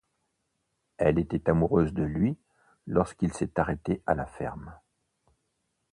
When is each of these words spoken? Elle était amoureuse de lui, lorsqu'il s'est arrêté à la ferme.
Elle 0.97 1.19
était 1.19 1.47
amoureuse 1.47 1.93
de 1.93 2.01
lui, 2.01 2.35
lorsqu'il 2.87 3.33
s'est 3.33 3.59
arrêté 3.59 4.01
à 4.07 4.15
la 4.15 4.25
ferme. 4.25 4.73